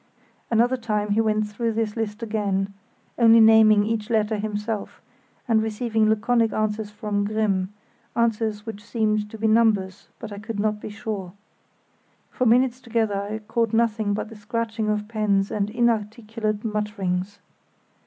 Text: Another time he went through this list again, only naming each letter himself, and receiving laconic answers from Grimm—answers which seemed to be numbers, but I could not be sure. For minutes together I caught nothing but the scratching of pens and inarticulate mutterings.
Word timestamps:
Another 0.49 0.77
time 0.77 1.11
he 1.11 1.21
went 1.21 1.45
through 1.47 1.73
this 1.73 1.95
list 1.95 2.23
again, 2.23 2.73
only 3.19 3.39
naming 3.39 3.83
each 3.85 4.09
letter 4.09 4.39
himself, 4.39 4.99
and 5.47 5.61
receiving 5.61 6.09
laconic 6.09 6.51
answers 6.53 6.89
from 6.89 7.23
Grimm—answers 7.23 8.65
which 8.65 8.83
seemed 8.83 9.29
to 9.29 9.37
be 9.37 9.45
numbers, 9.47 10.07
but 10.17 10.31
I 10.31 10.39
could 10.39 10.59
not 10.59 10.79
be 10.81 10.89
sure. 10.89 11.33
For 12.31 12.47
minutes 12.47 12.81
together 12.81 13.13
I 13.21 13.37
caught 13.47 13.73
nothing 13.73 14.15
but 14.15 14.29
the 14.29 14.35
scratching 14.35 14.89
of 14.89 15.07
pens 15.07 15.51
and 15.51 15.69
inarticulate 15.69 16.65
mutterings. 16.65 17.37